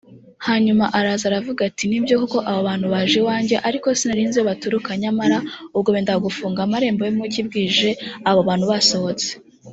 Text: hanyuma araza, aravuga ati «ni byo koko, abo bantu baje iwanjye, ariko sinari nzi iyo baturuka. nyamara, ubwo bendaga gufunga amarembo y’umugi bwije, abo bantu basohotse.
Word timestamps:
hanyuma 0.47 0.85
araza, 0.97 1.23
aravuga 1.27 1.61
ati 1.69 1.83
«ni 1.87 1.99
byo 2.03 2.15
koko, 2.21 2.37
abo 2.49 2.59
bantu 2.69 2.85
baje 2.93 3.15
iwanjye, 3.21 3.55
ariko 3.67 3.87
sinari 3.99 4.23
nzi 4.27 4.37
iyo 4.37 4.47
baturuka. 4.49 4.89
nyamara, 5.01 5.37
ubwo 5.75 5.89
bendaga 5.95 6.25
gufunga 6.27 6.59
amarembo 6.63 7.01
y’umugi 7.03 7.41
bwije, 7.47 7.89
abo 8.29 8.41
bantu 8.49 8.65
basohotse. 8.71 9.29